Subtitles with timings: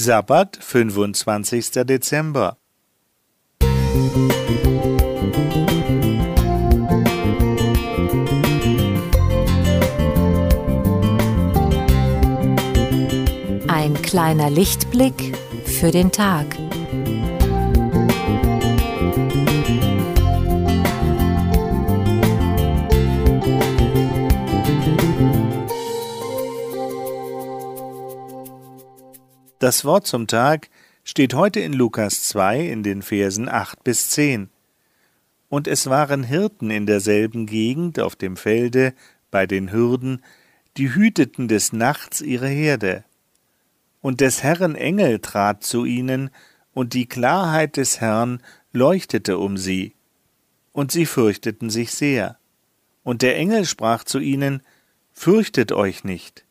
[0.00, 1.84] Sabbat, 25.
[1.84, 2.56] Dezember.
[13.66, 16.46] Ein kleiner Lichtblick für den Tag.
[29.68, 30.70] Das Wort zum Tag
[31.04, 34.48] steht heute in Lukas 2 in den Versen 8 bis 10.
[35.50, 38.94] Und es waren Hirten in derselben Gegend auf dem Felde
[39.30, 40.24] bei den Hürden,
[40.78, 43.04] die hüteten des Nachts ihre Herde.
[44.00, 46.30] Und des Herrn Engel trat zu ihnen,
[46.72, 48.42] und die Klarheit des Herrn
[48.72, 49.94] leuchtete um sie,
[50.72, 52.38] und sie fürchteten sich sehr.
[53.02, 54.62] Und der Engel sprach zu ihnen,
[55.12, 56.46] Fürchtet euch nicht.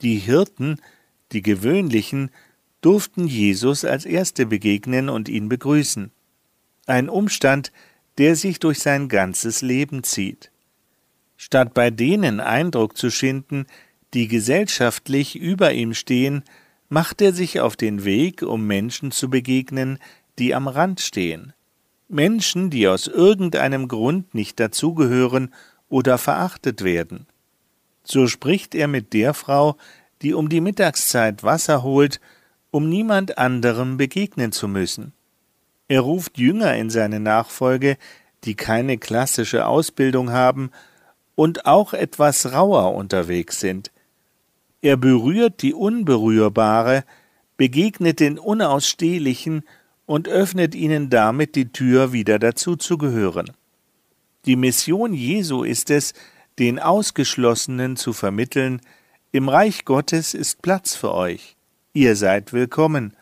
[0.00, 0.80] Die Hirten
[1.32, 2.30] die gewöhnlichen,
[2.80, 6.10] durften Jesus als Erste begegnen und ihn begrüßen.
[6.86, 7.72] Ein Umstand,
[8.18, 10.50] der sich durch sein ganzes Leben zieht.
[11.36, 13.66] Statt bei denen Eindruck zu schinden,
[14.12, 16.42] die gesellschaftlich über ihm stehen,
[16.88, 19.98] macht er sich auf den Weg, um Menschen zu begegnen,
[20.38, 21.52] die am Rand stehen.
[22.08, 25.54] Menschen, die aus irgendeinem Grund nicht dazugehören
[25.88, 27.26] oder verachtet werden.
[28.02, 29.76] So spricht er mit der Frau,
[30.22, 32.20] die um die Mittagszeit Wasser holt,
[32.70, 35.12] um niemand anderem begegnen zu müssen.
[35.88, 37.96] Er ruft Jünger in seine Nachfolge,
[38.44, 40.70] die keine klassische Ausbildung haben
[41.34, 43.90] und auch etwas rauer unterwegs sind.
[44.82, 47.04] Er berührt die Unberührbare,
[47.56, 49.64] begegnet den Unausstehlichen
[50.06, 53.50] und öffnet ihnen damit die Tür, wieder dazuzugehören.
[54.46, 56.14] Die Mission Jesu ist es,
[56.58, 58.80] den Ausgeschlossenen zu vermitteln,
[59.32, 61.56] im Reich Gottes ist Platz für euch.
[61.92, 63.16] Ihr seid willkommen.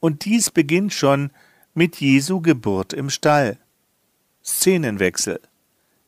[0.00, 1.30] Und dies beginnt schon
[1.74, 3.58] mit Jesu Geburt im Stall.
[4.44, 5.40] Szenenwechsel.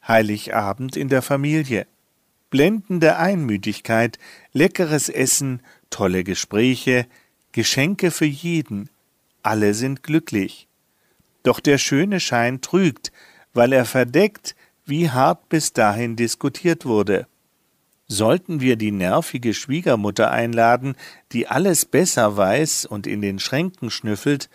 [0.07, 1.87] Heiligabend in der Familie.
[2.51, 4.19] Blendende Einmütigkeit,
[4.53, 7.07] leckeres Essen, tolle Gespräche,
[7.53, 8.91] Geschenke für jeden.
[9.43, 10.69] Alle sind glücklich.
[11.43, 13.13] Doch der schöne Schein trügt,
[13.55, 14.55] weil er verdeckt,
[14.85, 17.27] wie hart bis dahin diskutiert wurde.
[18.11, 20.97] Sollten wir die nervige Schwiegermutter einladen,
[21.33, 24.49] die alles besser weiß und in den Schränken schnüffelt,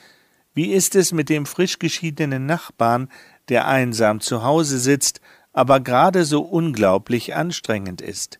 [0.56, 3.10] wie ist es mit dem frisch geschiedenen Nachbarn,
[3.50, 5.22] der einsam zu Hause sitzt,
[5.52, 8.40] aber gerade so unglaublich anstrengend ist?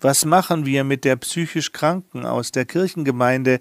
[0.00, 3.60] Was machen wir mit der psychisch Kranken aus der Kirchengemeinde,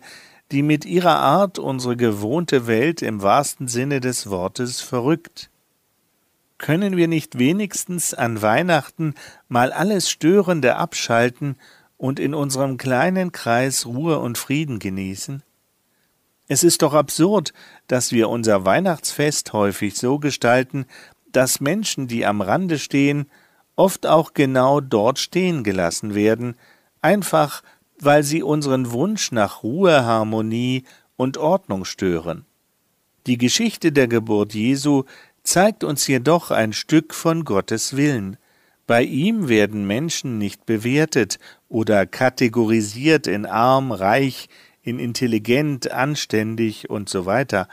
[0.52, 5.50] die mit ihrer Art unsere gewohnte Welt im wahrsten Sinne des Wortes verrückt?
[6.64, 9.16] Können wir nicht wenigstens an Weihnachten
[9.50, 11.58] mal alles Störende abschalten
[11.98, 15.44] und in unserem kleinen Kreis Ruhe und Frieden genießen?
[16.48, 17.52] Es ist doch absurd,
[17.88, 20.86] dass wir unser Weihnachtsfest häufig so gestalten,
[21.34, 23.30] dass Menschen, die am Rande stehen,
[23.76, 26.56] oft auch genau dort stehen gelassen werden,
[27.02, 27.62] einfach
[28.00, 30.86] weil sie unseren Wunsch nach Ruhe, Harmonie
[31.18, 32.46] und Ordnung stören.
[33.28, 35.04] Die Geschichte der Geburt Jesu
[35.44, 38.38] zeigt uns jedoch ein Stück von Gottes Willen.
[38.88, 41.40] Bei ihm werden Menschen nicht bewertet
[41.70, 44.50] oder kategorisiert in arm, reich,
[44.82, 47.68] in intelligent, anständig und so weiter.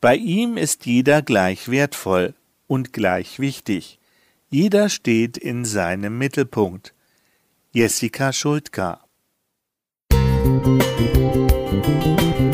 [0.00, 2.34] Bei ihm ist jeder gleich wertvoll
[2.66, 3.98] und gleich wichtig.
[4.50, 6.94] Jeder steht in seinem Mittelpunkt.
[7.72, 9.00] Jessica Schultka
[10.12, 12.53] Musik